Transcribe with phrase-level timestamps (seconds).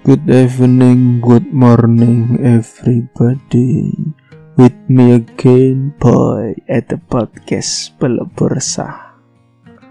[0.00, 3.92] Good evening, good morning, everybody.
[4.56, 9.20] With me again, boy, at the podcast Pelebur Sah.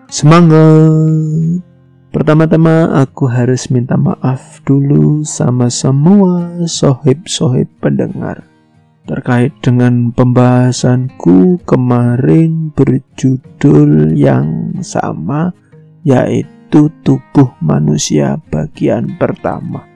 [0.10, 1.62] Semangat!
[2.10, 8.50] Pertama-tama aku harus minta maaf dulu sama semua sohib-sohib pendengar
[9.06, 15.54] terkait dengan pembahasanku kemarin berjudul yang sama
[16.02, 19.89] yaitu tubuh manusia bagian pertama.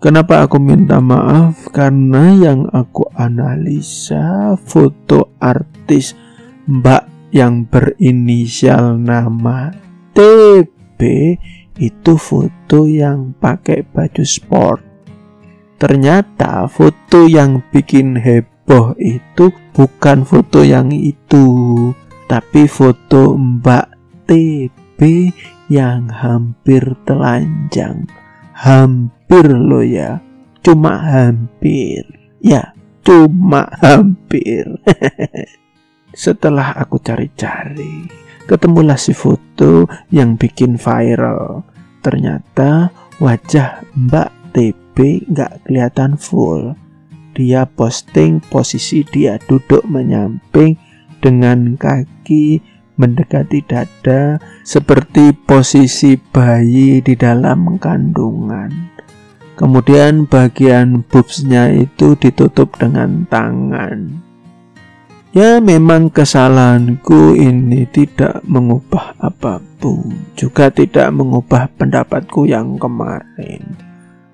[0.00, 1.68] Kenapa aku minta maaf?
[1.76, 6.16] Karena yang aku analisa foto artis
[6.64, 9.68] Mbak yang berinisial nama
[10.16, 11.00] TB
[11.76, 14.80] itu foto yang pakai baju sport.
[15.76, 21.44] Ternyata foto yang bikin heboh itu bukan foto yang itu,
[22.24, 23.86] tapi foto Mbak
[24.24, 25.00] TB
[25.68, 28.19] yang hampir telanjang.
[28.60, 30.20] Hampir lo ya.
[30.60, 32.04] Cuma hampir.
[32.44, 34.68] Ya cuma hampir.
[36.14, 38.06] Setelah aku cari-cari
[38.46, 41.62] ketemulah si foto yang bikin viral.
[42.02, 42.90] Ternyata
[43.22, 44.96] wajah Mbak TB
[45.30, 46.74] nggak kelihatan full.
[47.30, 50.74] Dia posting posisi dia duduk menyamping
[51.22, 52.58] dengan kaki
[53.00, 58.92] mendekati dada seperti posisi bayi di dalam kandungan.
[59.56, 64.28] Kemudian bagian boobsnya itu ditutup dengan tangan.
[65.30, 73.62] Ya memang kesalahanku ini tidak mengubah apa pun Juga tidak mengubah pendapatku yang kemarin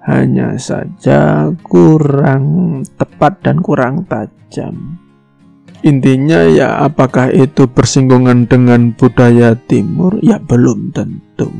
[0.00, 4.96] Hanya saja kurang tepat dan kurang tajam
[5.84, 10.16] Intinya ya apakah itu persinggungan dengan budaya timur?
[10.24, 11.52] Ya belum tentu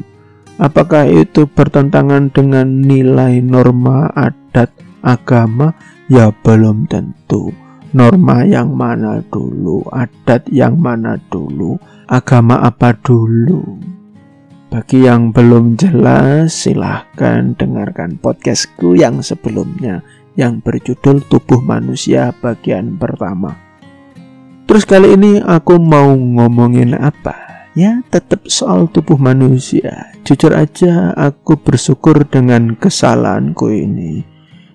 [0.57, 4.73] Apakah itu bertentangan dengan nilai norma adat
[5.05, 5.77] agama?
[6.09, 7.53] Ya belum tentu.
[7.93, 11.77] Norma yang mana dulu, adat yang mana dulu,
[12.09, 13.77] agama apa dulu?
[14.73, 20.01] Bagi yang belum jelas, silahkan dengarkan podcastku yang sebelumnya
[20.41, 23.66] yang berjudul Tubuh Manusia bagian pertama.
[24.67, 27.47] Terus kali ini aku mau ngomongin apa?
[27.79, 30.11] Ya, tetap soal tubuh manusia.
[30.27, 34.27] Jujur aja, aku bersyukur dengan kesalahanku ini.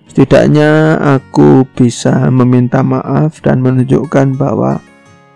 [0.08, 4.80] Setidaknya aku bisa meminta maaf dan menunjukkan bahwa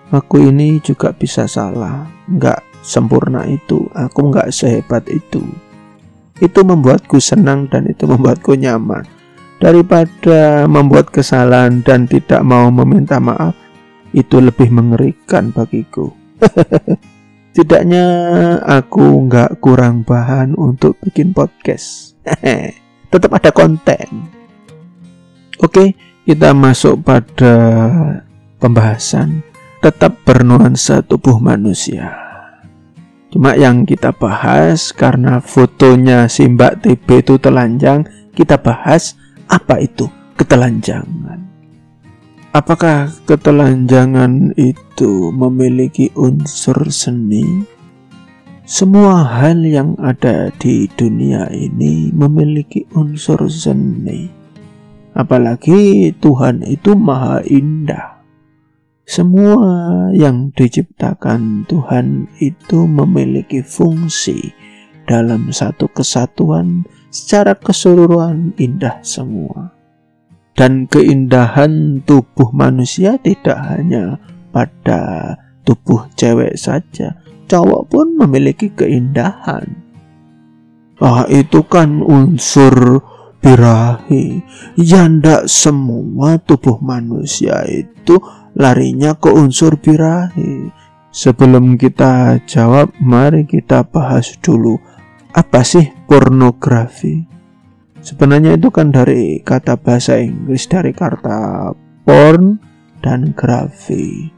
[0.08, 2.08] aku ini juga bisa salah.
[2.24, 5.44] Nggak sempurna itu, aku nggak sehebat itu.
[6.40, 9.04] Itu membuatku senang dan itu membuatku nyaman.
[9.60, 13.65] Daripada membuat kesalahan dan tidak mau meminta maaf,
[14.16, 16.16] itu lebih mengerikan bagiku.
[17.52, 18.04] Setidaknya
[18.64, 22.16] aku nggak kurang bahan untuk bikin podcast.
[23.12, 24.32] Tetap ada konten.
[25.60, 25.96] Oke,
[26.28, 27.56] kita masuk pada
[28.60, 29.40] pembahasan
[29.80, 32.12] tetap bernuansa tubuh manusia.
[33.30, 38.02] Cuma yang kita bahas karena fotonya si Mbak TB itu telanjang,
[38.34, 39.14] kita bahas
[39.46, 41.45] apa itu ketelanjangan.
[42.56, 47.44] Apakah ketelanjangan itu memiliki unsur seni?
[48.64, 54.32] Semua hal yang ada di dunia ini memiliki unsur seni.
[55.12, 58.24] Apalagi Tuhan itu maha indah.
[59.04, 64.56] Semua yang diciptakan Tuhan itu memiliki fungsi
[65.04, 69.75] dalam satu kesatuan secara keseluruhan indah semua.
[70.56, 74.16] Dan keindahan tubuh manusia tidak hanya
[74.56, 75.36] pada
[75.68, 79.84] tubuh cewek saja, cowok pun memiliki keindahan.
[80.96, 83.04] Ah, itu kan unsur
[83.44, 84.40] birahi.
[84.80, 88.16] Ya ndak semua tubuh manusia itu
[88.56, 90.72] larinya ke unsur birahi.
[91.12, 94.80] Sebelum kita jawab, mari kita bahas dulu
[95.36, 97.35] apa sih pornografi?
[98.06, 101.74] Sebenarnya itu kan dari kata bahasa Inggris dari kata
[102.06, 102.54] porn
[103.02, 104.30] dan grafi.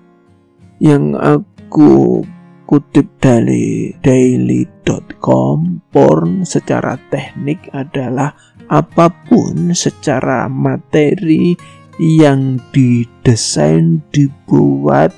[0.81, 2.25] Yang aku
[2.65, 8.33] kutip dari daily.com, porn secara teknik adalah
[8.73, 11.53] apa pun secara materi
[12.01, 15.13] yang didesain dibuat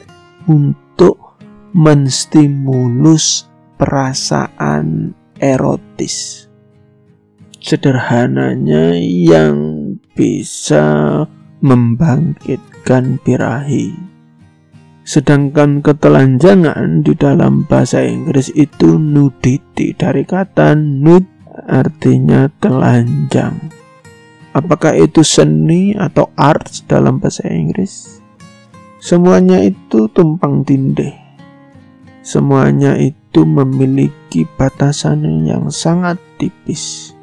[0.50, 1.38] untuk
[1.70, 3.46] menstimulus
[3.78, 6.49] perasaan erotis
[7.60, 9.56] sederhananya yang
[10.16, 11.24] bisa
[11.60, 13.92] membangkitkan birahi.
[15.04, 21.24] Sedangkan ketelanjangan di dalam bahasa Inggris itu nudity dari kata nud
[21.68, 23.58] artinya telanjang.
[24.50, 28.18] Apakah itu seni atau art dalam bahasa Inggris?
[29.00, 31.14] Semuanya itu tumpang tindih.
[32.20, 37.14] Semuanya itu memiliki batasan yang sangat tipis.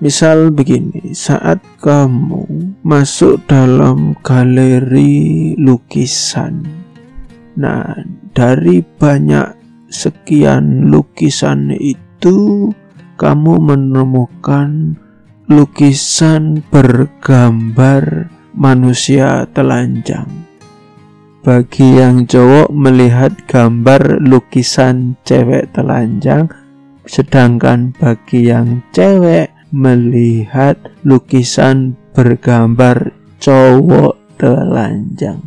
[0.00, 2.48] Misal begini, saat kamu
[2.80, 6.64] masuk dalam galeri lukisan,
[7.52, 8.00] nah
[8.32, 9.52] dari banyak
[9.92, 12.72] sekian lukisan itu,
[13.20, 14.96] kamu menemukan
[15.52, 20.48] lukisan bergambar manusia telanjang.
[21.44, 26.48] Bagi yang cowok melihat gambar lukisan cewek telanjang,
[27.04, 35.40] sedangkan bagi yang cewek melihat lukisan bergambar cowok telanjang.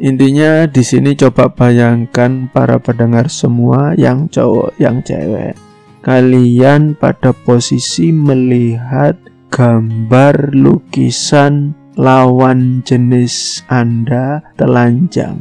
[0.00, 5.52] Intinya di sini coba bayangkan para pendengar semua yang cowok yang cewek.
[6.00, 9.20] Kalian pada posisi melihat
[9.52, 15.36] gambar lukisan lawan jenis Anda telanjang.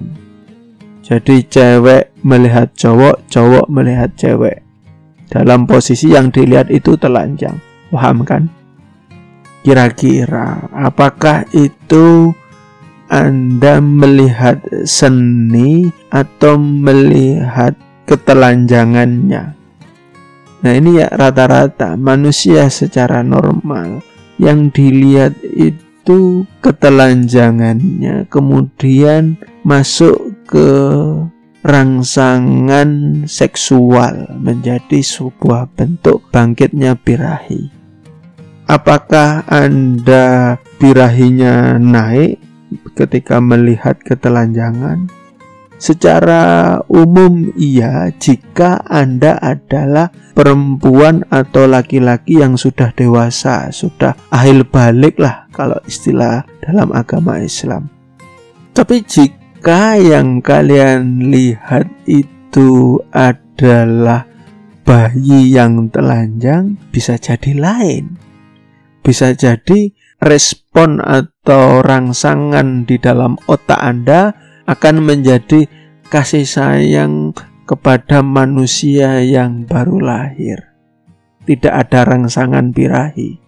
[1.08, 4.60] Jadi cewek melihat cowok, cowok melihat cewek.
[5.32, 7.69] Dalam posisi yang dilihat itu telanjang.
[7.90, 8.50] Paham kan?
[9.66, 12.32] Kira-kira apakah itu
[13.10, 17.74] Anda melihat seni atau melihat
[18.06, 19.58] ketelanjangannya?
[20.60, 24.04] Nah ini ya rata-rata manusia secara normal
[24.38, 30.70] yang dilihat itu ketelanjangannya kemudian masuk ke
[31.60, 37.79] rangsangan seksual menjadi sebuah bentuk bangkitnya birahi.
[38.70, 42.38] Apakah Anda birahinya naik
[42.94, 45.10] ketika melihat ketelanjangan?
[45.82, 55.18] Secara umum iya jika Anda adalah perempuan atau laki-laki yang sudah dewasa, sudah ahil balik
[55.18, 57.90] lah kalau istilah dalam agama Islam.
[58.78, 64.30] Tapi jika yang kalian lihat itu adalah
[64.86, 68.29] bayi yang telanjang bisa jadi lain.
[69.02, 74.36] Bisa jadi respon atau rangsangan di dalam otak Anda
[74.68, 75.66] akan menjadi
[76.12, 77.34] kasih sayang
[77.70, 80.74] kepada manusia yang baru lahir.
[81.46, 83.40] Tidak ada rangsangan birahi.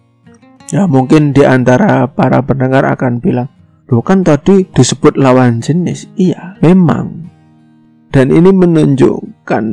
[0.72, 3.52] Ya mungkin di antara para pendengar akan bilang,
[3.92, 6.08] Loh kan tadi disebut lawan jenis.
[6.16, 7.28] Iya, memang.
[8.08, 9.64] Dan ini menunjukkan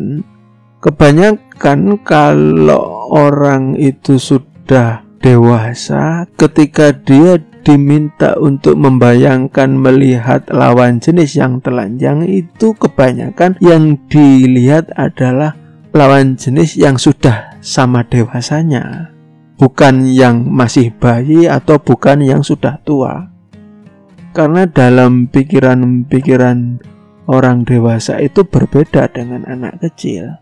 [0.84, 11.60] kebanyakan kalau orang itu sudah dewasa ketika dia diminta untuk membayangkan melihat lawan jenis yang
[11.60, 15.54] telanjang itu kebanyakan yang dilihat adalah
[15.92, 19.14] lawan jenis yang sudah sama dewasanya.
[19.60, 23.28] Bukan yang masih bayi atau bukan yang sudah tua.
[24.32, 26.80] Karena dalam pikiran-pikiran
[27.28, 30.40] orang dewasa itu berbeda dengan anak kecil.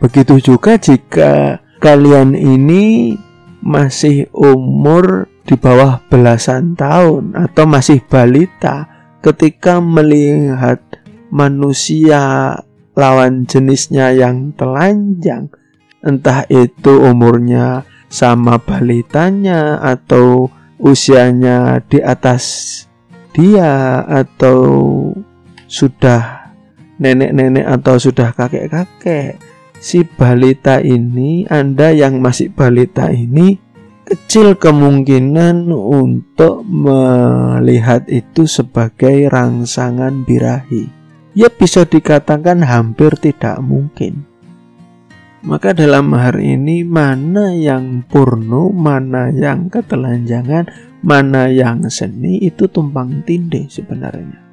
[0.00, 3.14] Begitu juga jika kalian ini
[3.66, 8.86] masih umur di bawah belasan tahun atau masih balita
[9.18, 10.78] ketika melihat
[11.34, 12.54] manusia
[12.94, 15.50] lawan jenisnya yang telanjang
[16.06, 20.46] entah itu umurnya sama balitanya atau
[20.78, 22.86] usianya di atas
[23.34, 24.62] dia atau
[25.66, 26.54] sudah
[27.02, 29.42] nenek-nenek atau sudah kakek-kakek
[29.80, 33.58] si balita ini Anda yang masih balita ini
[34.06, 40.86] kecil kemungkinan untuk melihat itu sebagai rangsangan birahi.
[41.36, 44.24] Ya bisa dikatakan hampir tidak mungkin.
[45.46, 50.64] Maka dalam hari ini mana yang purno, mana yang ketelanjangan,
[51.04, 54.45] mana yang seni itu tumpang tindih sebenarnya.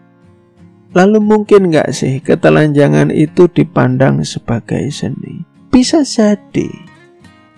[0.93, 5.41] Lalu mungkin nggak sih ketelanjangan itu dipandang sebagai seni?
[5.73, 6.69] Bisa jadi.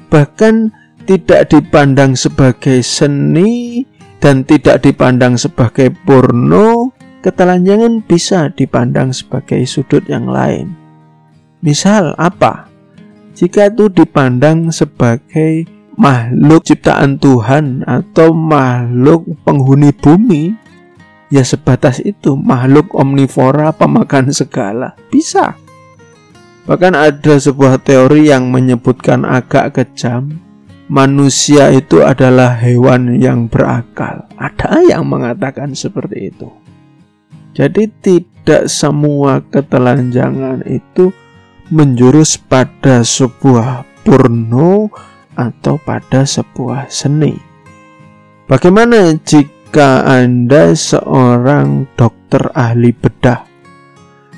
[0.07, 0.71] Bahkan
[1.03, 3.83] tidak dipandang sebagai seni
[4.23, 10.71] dan tidak dipandang sebagai porno, ketelanjangan bisa dipandang sebagai sudut yang lain.
[11.59, 12.71] Misal apa?
[13.35, 15.67] Jika itu dipandang sebagai
[15.99, 20.55] makhluk ciptaan Tuhan atau makhluk penghuni bumi,
[21.29, 25.57] ya sebatas itu makhluk omnivora pemakan segala bisa.
[26.65, 30.41] Bahkan ada sebuah teori yang menyebutkan agak kejam
[30.89, 34.25] manusia itu adalah hewan yang berakal.
[34.37, 36.49] Ada yang mengatakan seperti itu.
[37.55, 41.13] Jadi tidak semua ketelanjangan itu
[41.71, 44.91] menjurus pada sebuah porno
[45.33, 47.33] atau pada sebuah seni.
[48.45, 53.43] Bagaimana jika Anda seorang dokter ahli bedah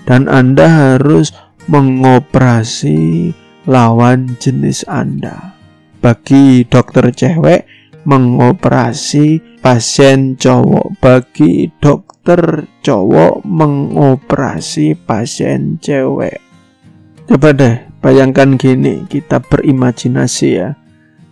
[0.10, 1.30] dan Anda harus
[1.70, 3.30] mengoperasi
[3.70, 5.54] lawan jenis Anda?
[6.02, 7.68] Bagi dokter cewek,
[8.08, 16.40] mengoperasi pasien cowok bagi dokter cowok mengoperasi pasien cewek
[17.28, 20.80] coba deh bayangkan gini kita berimajinasi ya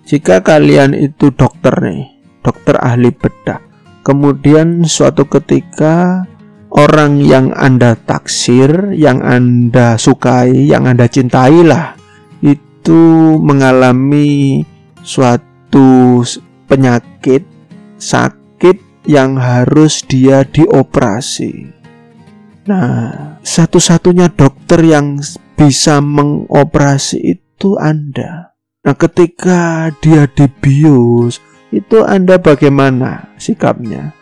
[0.03, 2.12] jika kalian itu dokter nih
[2.43, 3.64] dokter ahli bedah
[4.05, 6.24] kemudian suatu ketika
[6.69, 11.97] orang yang anda taksir yang anda sukai yang anda cintai lah
[12.45, 13.01] itu
[13.41, 14.62] mengalami
[15.01, 16.21] suatu
[16.69, 17.41] penyakit
[17.97, 21.74] sakit yang harus dia dioperasi.
[22.65, 25.21] Nah, satu-satunya dokter yang
[25.53, 28.57] bisa mengoperasi itu Anda.
[28.81, 31.38] Nah, ketika dia dibius,
[31.75, 34.15] itu Anda bagaimana sikapnya?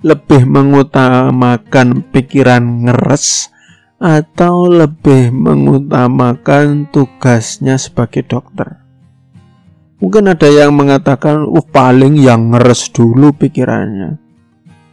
[0.00, 3.52] Lebih mengutamakan pikiran ngeres
[4.00, 8.80] atau lebih mengutamakan tugasnya sebagai dokter?
[10.00, 14.16] Mungkin ada yang mengatakan, uh paling yang ngeres dulu pikirannya.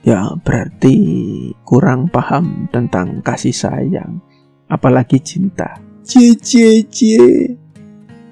[0.03, 0.95] Ya berarti
[1.63, 4.19] kurang paham tentang kasih sayang,
[4.67, 5.79] apalagi cinta.
[6.03, 7.62] Cie cie cie.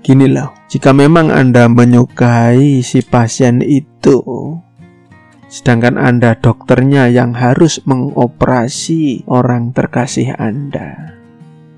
[0.02, 4.18] Gini loh, jika memang Anda menyukai si pasien itu,
[5.46, 11.14] sedangkan Anda dokternya yang harus mengoperasi orang terkasih Anda,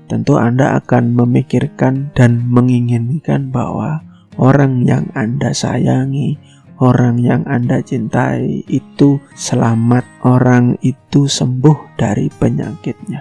[0.08, 4.00] tentu Anda akan memikirkan dan menginginkan bahwa
[4.40, 6.40] orang yang Anda sayangi,
[6.80, 13.20] orang yang Anda cintai itu selamat, orang itu sembuh dari penyakitnya.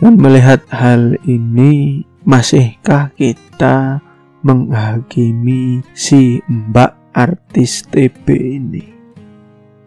[0.00, 4.02] Dan melihat hal ini, masihkah kita
[4.42, 8.84] menghakimi si mbak artis TB ini?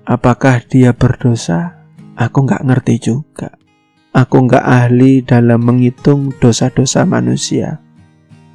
[0.08, 1.84] Apakah dia berdosa?
[2.16, 3.60] Aku nggak ngerti juga.
[4.16, 7.84] Aku nggak ahli dalam menghitung dosa-dosa manusia.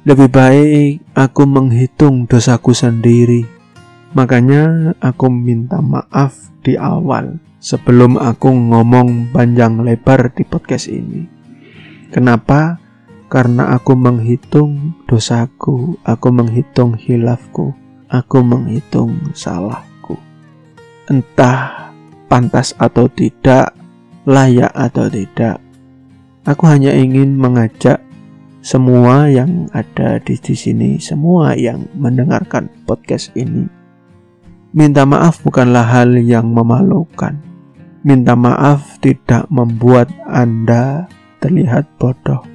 [0.03, 3.45] Lebih baik aku menghitung dosaku sendiri.
[4.17, 11.25] Makanya aku minta maaf di awal sebelum aku ngomong panjang lebar di podcast ini.
[12.13, 12.84] Kenapa?
[13.35, 17.75] Karena aku menghitung dosaku, aku menghitung hilafku,
[18.07, 20.15] aku menghitung salahku.
[21.11, 21.91] Entah
[22.31, 23.75] pantas atau tidak,
[24.23, 25.59] layak atau tidak,
[26.47, 27.99] aku hanya ingin mengajak
[28.63, 33.67] semua yang ada di, di sini, semua yang mendengarkan podcast ini.
[34.71, 37.35] Minta maaf bukanlah hal yang memalukan.
[37.99, 41.11] Minta maaf tidak membuat Anda
[41.43, 42.54] terlihat bodoh.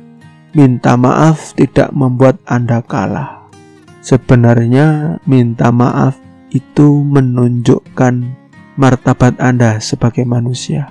[0.50, 3.47] Minta maaf tidak membuat Anda kalah.
[4.02, 6.19] Sebenarnya, minta maaf
[6.50, 8.14] itu menunjukkan
[8.75, 10.90] martabat Anda sebagai manusia.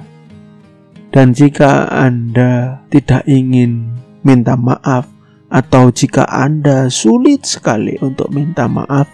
[1.12, 5.12] Dan jika Anda tidak ingin minta maaf,
[5.50, 9.10] atau jika Anda sulit sekali untuk minta maaf,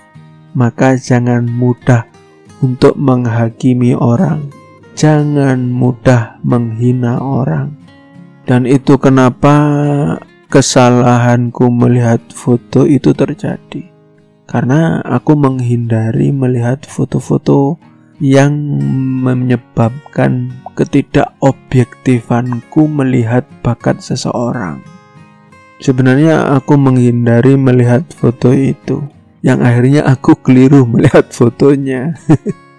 [0.54, 2.06] maka jangan mudah
[2.60, 4.52] untuk menghakimi orang,
[4.94, 7.74] jangan mudah menghina orang.
[8.46, 9.56] Dan itu kenapa
[10.56, 13.92] kesalahanku melihat foto itu terjadi.
[14.48, 17.76] Karena aku menghindari melihat foto-foto
[18.24, 18.56] yang
[19.20, 24.80] menyebabkan ketidakobjektifanku melihat bakat seseorang.
[25.84, 29.04] Sebenarnya aku menghindari melihat foto itu,
[29.44, 32.16] yang akhirnya aku keliru melihat fotonya.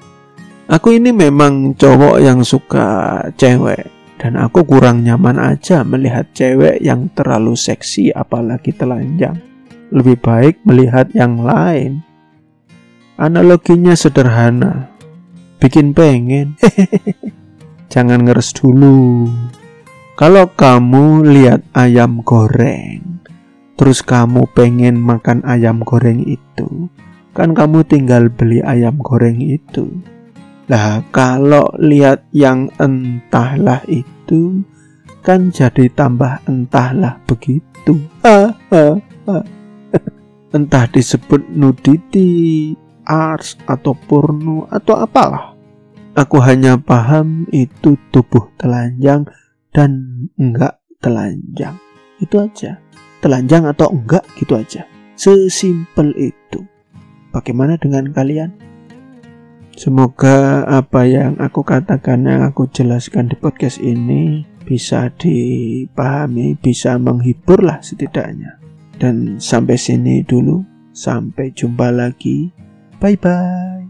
[0.80, 3.84] aku ini memang cowok yang suka cewek,
[4.16, 9.36] dan aku kurang nyaman aja melihat cewek yang terlalu seksi, apalagi telanjang.
[9.92, 12.00] Lebih baik melihat yang lain.
[13.20, 14.88] Analoginya sederhana,
[15.60, 16.56] bikin pengen.
[17.92, 19.28] Jangan ngeres dulu.
[20.16, 23.20] Kalau kamu lihat ayam goreng,
[23.76, 26.88] terus kamu pengen makan ayam goreng itu,
[27.36, 30.15] kan kamu tinggal beli ayam goreng itu.
[30.66, 34.66] Lah, kalau lihat yang entahlah itu,
[35.22, 38.02] kan jadi tambah entahlah begitu.
[38.26, 38.98] Ah, ah,
[39.30, 39.44] ah.
[40.50, 42.74] Entah disebut nudity,
[43.06, 45.54] ars, atau porno, atau apalah.
[46.16, 49.28] Aku hanya paham itu tubuh telanjang
[49.70, 49.92] dan
[50.40, 51.76] enggak telanjang.
[52.18, 52.80] Itu aja.
[53.20, 54.88] Telanjang atau enggak gitu aja.
[55.14, 56.64] Sesimpel itu.
[57.30, 58.50] Bagaimana dengan kalian?
[59.76, 67.60] Semoga apa yang aku katakan, yang aku jelaskan di podcast ini bisa dipahami, bisa menghibur
[67.60, 68.56] lah setidaknya.
[68.96, 70.64] Dan sampai sini dulu.
[70.96, 72.48] Sampai jumpa lagi.
[72.96, 73.85] Bye bye.